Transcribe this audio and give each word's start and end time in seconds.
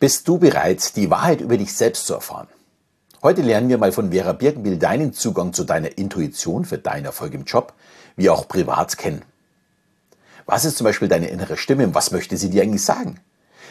Bist 0.00 0.26
du 0.26 0.38
bereit, 0.38 0.96
die 0.96 1.08
Wahrheit 1.08 1.40
über 1.40 1.56
dich 1.56 1.72
selbst 1.72 2.06
zu 2.06 2.14
erfahren? 2.14 2.48
Heute 3.22 3.42
lernen 3.42 3.68
wir 3.68 3.78
mal 3.78 3.92
von 3.92 4.10
Vera 4.10 4.32
Birkenbill 4.32 4.76
deinen 4.76 5.12
Zugang 5.12 5.52
zu 5.52 5.62
deiner 5.64 5.96
Intuition 5.96 6.64
für 6.64 6.78
deinen 6.78 7.06
Erfolg 7.06 7.32
im 7.32 7.44
Job, 7.44 7.72
wie 8.16 8.28
auch 8.28 8.48
privat 8.48 8.98
kennen. 8.98 9.22
Was 10.46 10.64
ist 10.64 10.78
zum 10.78 10.84
Beispiel 10.84 11.08
deine 11.08 11.28
innere 11.28 11.56
Stimme 11.56 11.86
und 11.86 11.94
was 11.94 12.10
möchte 12.10 12.36
sie 12.36 12.50
dir 12.50 12.62
eigentlich 12.62 12.84
sagen? 12.84 13.20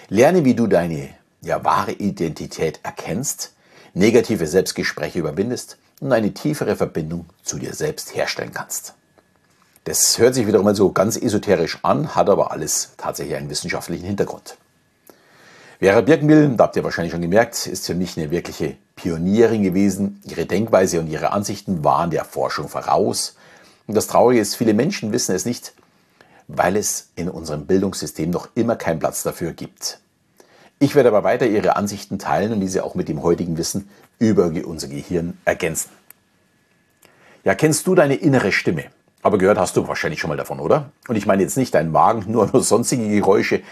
Lerne, 0.07 0.45
wie 0.45 0.55
du 0.55 0.65
deine 0.67 1.09
ja, 1.41 1.63
wahre 1.65 1.91
Identität 1.91 2.79
erkennst, 2.83 3.53
negative 3.93 4.47
Selbstgespräche 4.47 5.19
überwindest 5.19 5.77
und 5.99 6.13
eine 6.13 6.33
tiefere 6.33 6.77
Verbindung 6.77 7.25
zu 7.43 7.59
dir 7.59 7.73
selbst 7.73 8.15
herstellen 8.15 8.53
kannst. 8.53 8.95
Das 9.83 10.17
hört 10.17 10.35
sich 10.35 10.47
wieder 10.47 10.63
mal 10.63 10.73
so 10.73 10.93
ganz 10.93 11.17
esoterisch 11.17 11.79
an, 11.83 12.15
hat 12.15 12.29
aber 12.29 12.51
alles 12.51 12.93
tatsächlich 12.97 13.35
einen 13.35 13.49
wissenschaftlichen 13.49 14.05
Hintergrund. 14.05 14.57
Vera 15.83 15.99
Birkenbill, 15.99 16.47
da 16.55 16.63
habt 16.63 16.77
ihr 16.77 16.83
wahrscheinlich 16.85 17.11
schon 17.11 17.21
gemerkt, 17.21 17.67
ist 17.67 17.87
für 17.87 17.93
mich 17.93 18.17
eine 18.17 18.31
wirkliche 18.31 18.77
Pionierin 18.95 19.63
gewesen. 19.63 20.21
Ihre 20.23 20.45
Denkweise 20.45 20.97
und 21.01 21.07
ihre 21.07 21.33
Ansichten 21.33 21.83
waren 21.83 22.09
der 22.09 22.23
Forschung 22.23 22.69
voraus. 22.69 23.35
Und 23.85 23.95
das 23.95 24.07
Traurige 24.07 24.39
ist, 24.39 24.55
viele 24.55 24.73
Menschen 24.73 25.11
wissen 25.11 25.35
es 25.35 25.43
nicht, 25.43 25.73
weil 26.47 26.77
es 26.77 27.09
in 27.17 27.27
unserem 27.27 27.65
Bildungssystem 27.65 28.29
noch 28.29 28.47
immer 28.55 28.77
keinen 28.77 28.99
Platz 28.99 29.23
dafür 29.23 29.51
gibt. 29.51 29.99
Ich 30.79 30.95
werde 30.95 31.09
aber 31.09 31.25
weiter 31.25 31.47
ihre 31.47 31.75
Ansichten 31.75 32.17
teilen 32.17 32.53
und 32.53 32.61
diese 32.61 32.85
auch 32.85 32.95
mit 32.95 33.09
dem 33.09 33.21
heutigen 33.21 33.57
Wissen 33.57 33.89
über 34.19 34.53
unser 34.63 34.87
Gehirn 34.87 35.37
ergänzen. 35.43 35.89
Ja, 37.43 37.55
kennst 37.55 37.87
du 37.87 37.93
deine 37.93 38.15
innere 38.15 38.53
Stimme? 38.53 38.85
Aber 39.21 39.37
gehört 39.37 39.57
hast 39.57 39.75
du 39.75 39.85
wahrscheinlich 39.85 40.21
schon 40.21 40.29
mal 40.29 40.37
davon, 40.37 40.61
oder? 40.61 40.91
Und 41.09 41.17
ich 41.17 41.25
meine 41.25 41.43
jetzt 41.43 41.57
nicht 41.57 41.73
deinen 41.73 41.91
Magen, 41.91 42.23
nur, 42.31 42.47
nur 42.53 42.63
sonstige 42.63 43.09
Geräusche, 43.09 43.63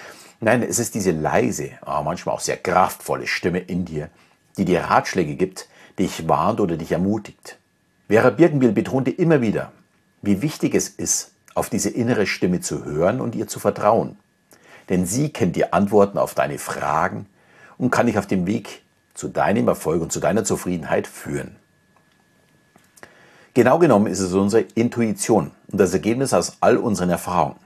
Nein, 0.43 0.63
es 0.63 0.79
ist 0.79 0.95
diese 0.95 1.11
leise, 1.11 1.69
aber 1.81 2.03
manchmal 2.03 2.33
auch 2.33 2.39
sehr 2.39 2.57
kraftvolle 2.57 3.27
Stimme 3.27 3.59
in 3.59 3.85
dir, 3.85 4.09
die 4.57 4.65
dir 4.65 4.81
Ratschläge 4.81 5.35
gibt, 5.35 5.69
dich 5.99 6.27
warnt 6.27 6.59
oder 6.59 6.77
dich 6.77 6.91
ermutigt. 6.91 7.59
Vera 8.07 8.31
Birkenbill 8.31 8.71
betonte 8.71 9.11
immer 9.11 9.41
wieder, 9.41 9.71
wie 10.23 10.41
wichtig 10.41 10.73
es 10.73 10.89
ist, 10.89 11.33
auf 11.53 11.69
diese 11.69 11.91
innere 11.91 12.25
Stimme 12.25 12.59
zu 12.59 12.83
hören 12.85 13.21
und 13.21 13.35
ihr 13.35 13.47
zu 13.47 13.59
vertrauen. 13.59 14.17
Denn 14.89 15.05
sie 15.05 15.29
kennt 15.29 15.55
die 15.55 15.71
Antworten 15.71 16.17
auf 16.17 16.33
deine 16.33 16.57
Fragen 16.57 17.27
und 17.77 17.91
kann 17.91 18.07
dich 18.07 18.17
auf 18.17 18.25
dem 18.25 18.47
Weg 18.47 18.81
zu 19.13 19.27
deinem 19.27 19.67
Erfolg 19.67 20.01
und 20.01 20.11
zu 20.11 20.19
deiner 20.19 20.43
Zufriedenheit 20.43 21.05
führen. 21.05 21.55
Genau 23.53 23.77
genommen 23.77 24.07
ist 24.07 24.21
es 24.21 24.33
unsere 24.33 24.63
Intuition 24.73 25.51
und 25.71 25.77
das 25.79 25.93
Ergebnis 25.93 26.33
aus 26.33 26.57
all 26.61 26.77
unseren 26.77 27.11
Erfahrungen. 27.11 27.59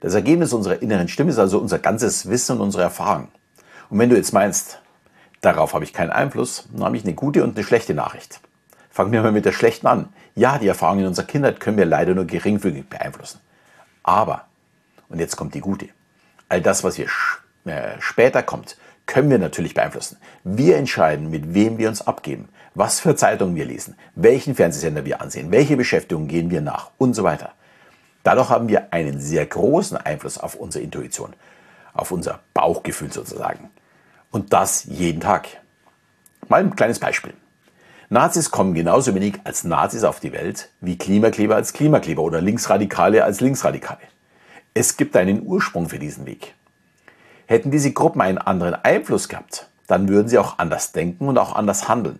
Das 0.00 0.14
Ergebnis 0.14 0.52
unserer 0.52 0.82
inneren 0.82 1.08
Stimme 1.08 1.30
ist 1.30 1.38
also 1.38 1.58
unser 1.58 1.78
ganzes 1.78 2.28
Wissen 2.28 2.56
und 2.56 2.62
unsere 2.62 2.82
Erfahrung. 2.82 3.28
Und 3.88 3.98
wenn 3.98 4.10
du 4.10 4.16
jetzt 4.16 4.32
meinst, 4.32 4.80
darauf 5.40 5.74
habe 5.74 5.84
ich 5.84 5.92
keinen 5.92 6.10
Einfluss, 6.10 6.68
dann 6.72 6.84
habe 6.84 6.96
ich 6.96 7.04
eine 7.04 7.14
gute 7.14 7.44
und 7.44 7.56
eine 7.56 7.64
schlechte 7.64 7.94
Nachricht. 7.94 8.40
Fangen 8.90 9.12
wir 9.12 9.22
mal 9.22 9.32
mit 9.32 9.44
der 9.44 9.52
schlechten 9.52 9.86
an. 9.86 10.08
Ja, 10.34 10.58
die 10.58 10.68
Erfahrungen 10.68 11.00
in 11.00 11.06
unserer 11.06 11.26
Kindheit 11.26 11.60
können 11.60 11.76
wir 11.76 11.84
leider 11.84 12.14
nur 12.14 12.24
geringfügig 12.24 12.88
beeinflussen. 12.88 13.40
Aber, 14.02 14.46
und 15.08 15.18
jetzt 15.18 15.36
kommt 15.36 15.54
die 15.54 15.60
gute, 15.60 15.88
all 16.48 16.60
das, 16.60 16.84
was 16.84 16.96
hier 16.96 17.06
äh, 17.64 18.00
später 18.00 18.42
kommt, 18.42 18.76
können 19.06 19.30
wir 19.30 19.38
natürlich 19.38 19.74
beeinflussen. 19.74 20.18
Wir 20.44 20.76
entscheiden, 20.76 21.30
mit 21.30 21.54
wem 21.54 21.78
wir 21.78 21.88
uns 21.88 22.06
abgeben, 22.06 22.48
was 22.74 23.00
für 23.00 23.16
Zeitungen 23.16 23.54
wir 23.54 23.64
lesen, 23.64 23.96
welchen 24.14 24.54
Fernsehsender 24.54 25.04
wir 25.04 25.20
ansehen, 25.20 25.50
welche 25.50 25.76
Beschäftigung 25.76 26.26
gehen 26.26 26.50
wir 26.50 26.60
nach 26.60 26.90
und 26.98 27.14
so 27.14 27.22
weiter. 27.22 27.52
Dadurch 28.26 28.48
haben 28.48 28.68
wir 28.68 28.92
einen 28.92 29.20
sehr 29.20 29.46
großen 29.46 29.96
Einfluss 29.98 30.36
auf 30.36 30.56
unsere 30.56 30.82
Intuition, 30.82 31.34
auf 31.94 32.10
unser 32.10 32.40
Bauchgefühl 32.54 33.12
sozusagen. 33.12 33.70
Und 34.32 34.52
das 34.52 34.82
jeden 34.82 35.20
Tag. 35.20 35.46
Mal 36.48 36.64
ein 36.64 36.74
kleines 36.74 36.98
Beispiel. 36.98 37.34
Nazis 38.08 38.50
kommen 38.50 38.74
genauso 38.74 39.14
wenig 39.14 39.38
als 39.44 39.62
Nazis 39.62 40.02
auf 40.02 40.18
die 40.18 40.32
Welt 40.32 40.70
wie 40.80 40.98
Klimakleber 40.98 41.54
als 41.54 41.72
Klimakleber 41.72 42.20
oder 42.20 42.40
Linksradikale 42.40 43.22
als 43.22 43.40
Linksradikale. 43.40 44.00
Es 44.74 44.96
gibt 44.96 45.16
einen 45.16 45.46
Ursprung 45.46 45.88
für 45.88 46.00
diesen 46.00 46.26
Weg. 46.26 46.54
Hätten 47.46 47.70
diese 47.70 47.92
Gruppen 47.92 48.22
einen 48.22 48.38
anderen 48.38 48.74
Einfluss 48.74 49.28
gehabt, 49.28 49.68
dann 49.86 50.08
würden 50.08 50.26
sie 50.26 50.38
auch 50.38 50.58
anders 50.58 50.90
denken 50.90 51.28
und 51.28 51.38
auch 51.38 51.54
anders 51.54 51.88
handeln. 51.88 52.18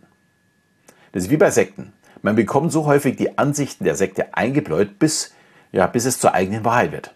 Das 1.10 1.24
ist 1.24 1.30
wie 1.30 1.36
bei 1.36 1.50
Sekten. 1.50 1.92
Man 2.22 2.36
bekommt 2.36 2.70
so 2.70 2.86
häufig 2.86 3.16
die 3.16 3.38
Ansichten 3.38 3.82
der 3.82 3.96
Sekte 3.96 4.36
eingebläut, 4.36 5.00
bis 5.00 5.32
ja, 5.72 5.86
bis 5.86 6.04
es 6.04 6.18
zur 6.18 6.34
eigenen 6.34 6.64
Wahrheit 6.64 6.92
wird. 6.92 7.14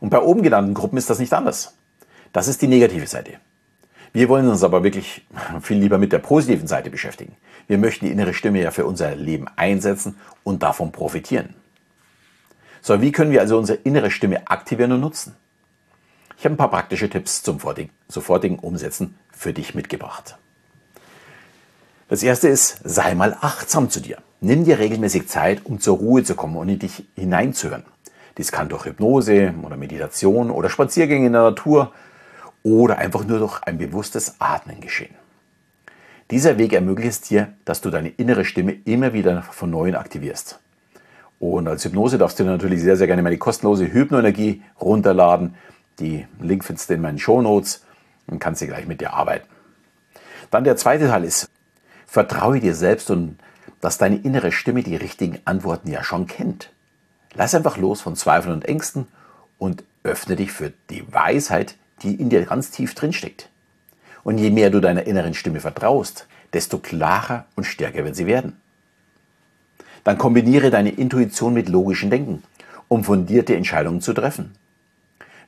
Und 0.00 0.10
bei 0.10 0.20
oben 0.20 0.42
genannten 0.42 0.74
Gruppen 0.74 0.98
ist 0.98 1.10
das 1.10 1.18
nicht 1.18 1.32
anders. 1.32 1.76
Das 2.32 2.48
ist 2.48 2.62
die 2.62 2.66
negative 2.66 3.06
Seite. 3.06 3.32
Wir 4.12 4.28
wollen 4.28 4.48
uns 4.48 4.62
aber 4.62 4.84
wirklich 4.84 5.26
viel 5.62 5.78
lieber 5.78 5.98
mit 5.98 6.12
der 6.12 6.18
positiven 6.18 6.66
Seite 6.66 6.90
beschäftigen. 6.90 7.36
Wir 7.66 7.78
möchten 7.78 8.06
die 8.06 8.12
innere 8.12 8.34
Stimme 8.34 8.60
ja 8.60 8.70
für 8.70 8.86
unser 8.86 9.14
Leben 9.14 9.46
einsetzen 9.56 10.16
und 10.42 10.62
davon 10.62 10.92
profitieren. 10.92 11.54
So, 12.80 13.00
wie 13.00 13.12
können 13.12 13.30
wir 13.30 13.40
also 13.40 13.58
unsere 13.58 13.78
innere 13.78 14.10
Stimme 14.10 14.48
aktivieren 14.48 14.92
und 14.92 15.00
nutzen? 15.00 15.36
Ich 16.36 16.44
habe 16.44 16.54
ein 16.54 16.58
paar 16.58 16.70
praktische 16.70 17.08
Tipps 17.08 17.44
zum 17.44 17.60
sofortigen 18.08 18.58
Umsetzen 18.58 19.16
für 19.30 19.52
dich 19.52 19.76
mitgebracht. 19.76 20.36
Das 22.08 22.24
erste 22.24 22.48
ist, 22.48 22.80
sei 22.82 23.14
mal 23.14 23.36
achtsam 23.40 23.88
zu 23.88 24.00
dir. 24.00 24.18
Nimm 24.44 24.64
dir 24.64 24.80
regelmäßig 24.80 25.28
Zeit, 25.28 25.64
um 25.64 25.78
zur 25.78 25.98
Ruhe 25.98 26.24
zu 26.24 26.34
kommen 26.34 26.56
und 26.56 26.68
in 26.68 26.80
dich 26.80 27.04
hineinzuhören. 27.14 27.84
Dies 28.36 28.50
kann 28.50 28.68
durch 28.68 28.86
Hypnose 28.86 29.54
oder 29.62 29.76
Meditation 29.76 30.50
oder 30.50 30.68
Spaziergänge 30.68 31.26
in 31.26 31.32
der 31.32 31.42
Natur 31.42 31.92
oder 32.64 32.98
einfach 32.98 33.24
nur 33.24 33.38
durch 33.38 33.62
ein 33.62 33.78
bewusstes 33.78 34.40
Atmen 34.40 34.80
geschehen. 34.80 35.14
Dieser 36.32 36.58
Weg 36.58 36.72
ermöglicht 36.72 37.12
es 37.12 37.20
dir, 37.20 37.52
dass 37.64 37.82
du 37.82 37.90
deine 37.90 38.08
innere 38.08 38.44
Stimme 38.44 38.72
immer 38.84 39.12
wieder 39.12 39.42
von 39.42 39.70
neuem 39.70 39.94
aktivierst. 39.94 40.58
Und 41.38 41.68
als 41.68 41.84
Hypnose 41.84 42.18
darfst 42.18 42.40
du 42.40 42.44
natürlich 42.44 42.80
sehr, 42.80 42.96
sehr 42.96 43.06
gerne 43.06 43.22
meine 43.22 43.38
kostenlose 43.38 43.92
Hypnoenergie 43.92 44.62
runterladen. 44.80 45.54
Die 46.00 46.26
Link 46.40 46.64
findest 46.64 46.90
du 46.90 46.94
in 46.94 47.00
meinen 47.00 47.20
Show 47.20 47.42
Notes 47.42 47.84
und 48.26 48.40
kannst 48.40 48.60
du 48.60 48.66
gleich 48.66 48.88
mit 48.88 49.00
dir 49.00 49.12
arbeiten. 49.12 49.46
Dann 50.50 50.64
der 50.64 50.76
zweite 50.76 51.06
Teil 51.06 51.22
ist, 51.22 51.48
Vertraue 52.12 52.60
dir 52.60 52.74
selbst 52.74 53.10
und 53.10 53.38
dass 53.82 53.98
deine 53.98 54.16
innere 54.16 54.52
Stimme 54.52 54.82
die 54.82 54.96
richtigen 54.96 55.40
Antworten 55.44 55.90
ja 55.90 56.02
schon 56.02 56.26
kennt. 56.26 56.70
Lass 57.34 57.54
einfach 57.54 57.76
los 57.76 58.00
von 58.00 58.16
Zweifeln 58.16 58.54
und 58.54 58.64
Ängsten 58.64 59.06
und 59.58 59.84
öffne 60.04 60.36
dich 60.36 60.52
für 60.52 60.72
die 60.88 61.04
Weisheit, 61.12 61.74
die 62.02 62.14
in 62.14 62.30
dir 62.30 62.44
ganz 62.46 62.70
tief 62.70 62.94
drin 62.94 63.12
steckt. 63.12 63.50
Und 64.22 64.38
je 64.38 64.50
mehr 64.50 64.70
du 64.70 64.80
deiner 64.80 65.06
inneren 65.06 65.34
Stimme 65.34 65.60
vertraust, 65.60 66.28
desto 66.52 66.78
klarer 66.78 67.44
und 67.56 67.64
stärker 67.64 68.04
wird 68.04 68.14
sie 68.14 68.26
werden. 68.26 68.56
Dann 70.04 70.16
kombiniere 70.16 70.70
deine 70.70 70.90
Intuition 70.90 71.52
mit 71.52 71.68
logischem 71.68 72.10
Denken, 72.10 72.44
um 72.88 73.02
fundierte 73.02 73.56
Entscheidungen 73.56 74.00
zu 74.00 74.12
treffen. 74.12 74.54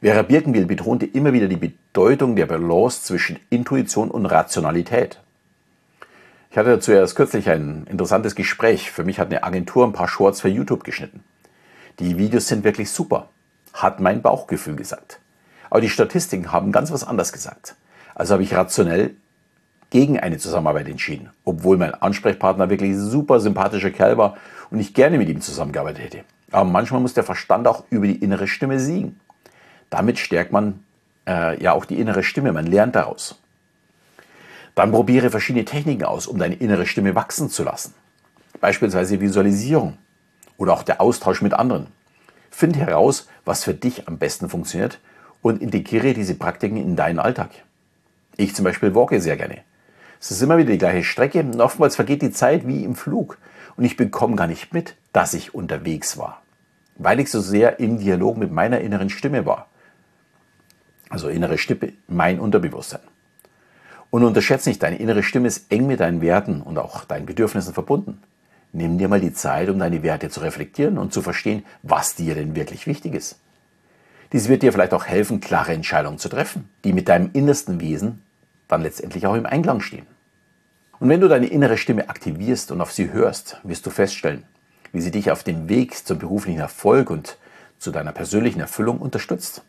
Vera 0.00 0.23
Birkenbill 0.23 0.67
betonte 0.67 1.06
immer 1.06 1.33
wieder 1.33 1.47
die 1.47 1.56
Bedeutung 1.56 2.34
der 2.34 2.47
Balance 2.47 3.05
zwischen 3.05 3.39
Intuition 3.50 4.11
und 4.11 4.27
Rationalität. 4.27 5.21
Ich 6.54 6.59
hatte 6.59 6.70
dazu 6.70 6.92
erst 6.92 7.16
kürzlich 7.16 7.50
ein 7.50 7.84
interessantes 7.91 8.37
Gespräch. 8.37 8.92
Für 8.92 9.03
mich 9.03 9.19
hat 9.19 9.26
eine 9.26 9.42
Agentur 9.42 9.84
ein 9.84 9.92
paar 9.92 10.06
Shorts 10.06 10.41
für 10.41 10.48
YouTube 10.48 10.84
geschnitten. 10.84 11.25
Die 11.98 12.16
Videos 12.16 12.47
sind 12.47 12.62
wirklich 12.62 12.92
super, 12.92 13.28
hat 13.72 13.98
mein 13.98 14.22
Bauchgefühl 14.22 14.76
gesagt. 14.76 15.19
Aber 15.69 15.81
die 15.81 15.88
Statistiken 15.88 16.53
haben 16.53 16.70
ganz 16.70 16.93
was 16.93 17.03
anderes 17.03 17.32
gesagt. 17.32 17.75
Also 18.14 18.34
habe 18.34 18.44
ich 18.44 18.54
rationell 18.54 19.16
gegen 19.91 20.20
eine 20.20 20.38
Zusammenarbeit 20.38 20.88
entschieden, 20.88 21.31
obwohl 21.44 21.76
mein 21.76 21.93
Ansprechpartner 21.93 22.70
wirklich 22.70 22.97
super 22.98 23.41
sympathischer 23.41 23.91
Kerl 23.91 24.16
war 24.16 24.37
und 24.70 24.78
ich 24.78 24.94
gerne 24.94 25.19
mit 25.19 25.28
ihm 25.28 25.41
zusammengearbeitet 25.41 26.04
hätte. 26.04 26.25
Aber 26.53 26.70
manchmal 26.70 27.00
muss 27.00 27.14
der 27.14 27.25
Verstand 27.25 27.66
auch 27.66 27.82
über 27.91 28.06
die 28.06 28.22
innere 28.22 28.47
Stimme 28.47 28.78
siegen. 28.78 29.19
Damit 29.91 30.20
stärkt 30.20 30.53
man 30.53 30.84
äh, 31.26 31.60
ja 31.60 31.72
auch 31.72 31.84
die 31.84 31.98
innere 31.98 32.22
Stimme, 32.22 32.53
man 32.53 32.69
lernt 32.69 32.94
daraus. 32.94 33.41
Dann 34.75 34.91
probiere 34.91 35.31
verschiedene 35.31 35.65
Techniken 35.65 36.05
aus, 36.05 36.26
um 36.26 36.38
deine 36.38 36.56
innere 36.56 36.87
Stimme 36.87 37.15
wachsen 37.15 37.49
zu 37.49 37.62
lassen. 37.62 37.94
Beispielsweise 38.61 39.21
Visualisierung 39.21 39.99
oder 40.56 40.73
auch 40.73 40.82
der 40.82 41.00
Austausch 41.00 41.43
mit 41.43 41.55
anderen. 41.55 41.88
Find 42.50 42.76
heraus, 42.76 43.29
was 43.44 43.65
für 43.65 43.75
dich 43.75 44.09
am 44.09 44.19
besten 44.19 44.49
funktioniert 44.49 45.00
und 45.43 45.61
integriere 45.61 46.15
diese 46.15 46.35
Praktiken 46.35 46.76
in 46.76 46.97
deinen 46.97 47.19
Alltag. 47.19 47.50
Ich 48.37 48.55
zum 48.55 48.65
Beispiel 48.65 48.94
walke 48.94 49.21
sehr 49.21 49.37
gerne. 49.37 49.62
Es 50.21 50.31
ist 50.31 50.41
immer 50.41 50.56
wieder 50.56 50.73
die 50.73 50.79
gleiche 50.79 51.05
Strecke 51.05 51.41
und 51.41 51.61
oftmals 51.61 51.97
vergeht 51.97 52.23
die 52.23 52.31
Zeit 52.31 52.67
wie 52.67 52.82
im 52.82 52.94
Flug 52.94 53.38
und 53.77 53.85
ich 53.85 53.97
bekomme 53.97 54.37
gar 54.37 54.47
nicht 54.47 54.73
mit, 54.73 54.97
dass 55.12 55.35
ich 55.35 55.55
unterwegs 55.55 56.17
war, 56.17 56.43
weil 56.97 57.20
ich 57.20 57.31
so 57.31 57.41
sehr 57.41 57.79
im 57.79 57.99
Dialog 57.99 58.37
mit 58.38 58.50
meiner 58.50 58.81
inneren 58.81 59.11
Stimme 59.11 59.44
war. 59.47 59.69
Also 61.11 61.29
innere 61.29 61.59
Stimme, 61.59 61.93
mein 62.09 62.41
Unterbewusstsein. 62.41 63.00
Und 64.14 64.22
unterschätze 64.22 64.69
nicht, 64.69 64.81
deine 64.81 64.99
innere 64.99 65.25
Stimme 65.25 65.49
ist 65.49 65.72
eng 65.72 65.88
mit 65.88 65.99
deinen 65.99 66.20
Werten 66.20 66.62
und 66.62 66.78
auch 66.78 67.05
deinen 67.05 67.26
Bedürfnissen 67.26 67.75
verbunden. 67.75 68.22
Nimm 68.72 68.96
dir 68.96 69.08
mal 69.08 69.20
die 69.20 69.32
Zeit, 69.32 69.69
um 69.69 69.81
deine 69.81 70.05
Werte 70.05 70.31
zu 70.31 70.38
reflektieren 70.38 70.99
und 70.99 71.12
zu 71.12 71.20
verstehen, 71.20 71.64
was 71.82 72.14
dir 72.14 72.37
denn 72.37 72.55
wirklich 72.55 72.87
wichtig 72.87 73.12
ist. 73.12 73.40
Dies 74.32 74.49
wird 74.49 74.62
dir 74.62 74.72
vielleicht 74.72 74.94
auch 74.94 75.06
helfen, 75.06 75.40
klare 75.40 75.72
Entscheidungen 75.72 76.19
zu 76.19 76.28
treffen, 76.28 76.69
die 76.84 76.93
mit 76.93 77.08
deinem 77.08 77.31
innersten 77.32 77.81
Wesen 77.81 78.22
dann 78.69 78.82
letztendlich 78.82 79.26
auch 79.26 79.34
im 79.34 79.46
Einklang 79.46 79.81
stehen. 79.81 80.06
Und 81.00 81.08
wenn 81.08 81.20
du 81.20 81.26
deine 81.26 81.49
innere 81.49 81.76
Stimme 81.76 82.08
aktivierst 82.08 82.70
und 82.70 82.81
auf 82.81 82.93
sie 82.93 83.10
hörst, 83.10 83.58
wirst 83.64 83.84
du 83.84 83.90
feststellen, 83.90 84.44
wie 84.93 85.00
sie 85.00 85.10
dich 85.10 85.32
auf 85.32 85.43
dem 85.43 85.69
Weg 85.69 86.06
zum 86.06 86.20
beruflichen 86.20 86.60
Erfolg 86.60 87.10
und 87.10 87.37
zu 87.81 87.90
deiner 87.90 88.12
persönlichen 88.12 88.60
Erfüllung 88.60 88.99
unterstützt. 88.99 89.64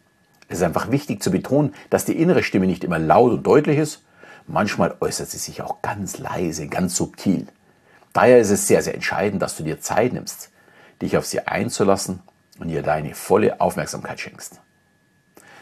Es 0.49 0.59
ist 0.59 0.63
einfach 0.63 0.91
wichtig 0.91 1.23
zu 1.23 1.31
betonen, 1.31 1.73
dass 1.89 2.05
die 2.05 2.21
innere 2.21 2.43
Stimme 2.43 2.67
nicht 2.67 2.83
immer 2.83 2.99
laut 2.99 3.31
und 3.31 3.47
deutlich 3.47 3.79
ist. 3.79 4.04
Manchmal 4.47 4.95
äußert 4.99 5.29
sie 5.29 5.37
sich 5.37 5.61
auch 5.61 5.81
ganz 5.81 6.17
leise, 6.17 6.67
ganz 6.67 6.95
subtil. 6.95 7.47
Daher 8.13 8.39
ist 8.39 8.51
es 8.51 8.67
sehr, 8.67 8.81
sehr 8.81 8.93
entscheidend, 8.93 9.41
dass 9.41 9.57
du 9.57 9.63
dir 9.63 9.81
Zeit 9.81 10.13
nimmst, 10.13 10.51
dich 11.01 11.17
auf 11.17 11.25
sie 11.25 11.41
einzulassen 11.41 12.21
und 12.59 12.69
ihr 12.69 12.81
deine 12.81 13.15
volle 13.15 13.59
Aufmerksamkeit 13.59 14.19
schenkst. 14.19 14.61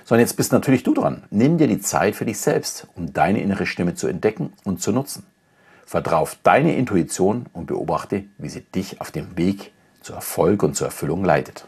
So, 0.05 0.15
und 0.15 0.19
jetzt 0.19 0.35
bist 0.35 0.51
natürlich 0.51 0.83
du 0.83 0.93
dran. 0.93 1.23
Nimm 1.29 1.57
dir 1.57 1.67
die 1.67 1.79
Zeit 1.79 2.15
für 2.15 2.25
dich 2.25 2.37
selbst, 2.37 2.87
um 2.95 3.13
deine 3.13 3.41
innere 3.41 3.65
Stimme 3.65 3.95
zu 3.95 4.07
entdecken 4.07 4.53
und 4.65 4.81
zu 4.81 4.91
nutzen. 4.91 5.25
Vertrau 5.85 6.17
auf 6.17 6.37
deine 6.43 6.75
Intuition 6.75 7.45
und 7.53 7.67
beobachte, 7.67 8.25
wie 8.37 8.49
sie 8.49 8.61
dich 8.61 8.99
auf 8.99 9.11
dem 9.11 9.37
Weg 9.37 9.71
zu 10.01 10.13
Erfolg 10.13 10.63
und 10.63 10.75
zur 10.75 10.87
Erfüllung 10.87 11.23
leitet. 11.23 11.65